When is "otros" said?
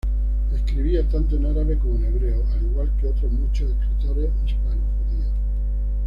3.07-3.31